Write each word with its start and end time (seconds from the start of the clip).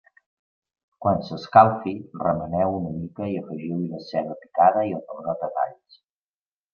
Quan 1.05 1.19
s'escalfi, 1.25 1.91
remeneu-ho 2.23 2.79
una 2.79 2.93
mica 3.01 3.27
i 3.33 3.37
afegiu-hi 3.41 3.85
la 3.91 4.01
ceba 4.07 4.39
picada 4.47 4.87
i 4.93 4.97
el 5.01 5.05
pebrot 5.11 5.45
a 5.49 5.55
talls. 5.59 5.99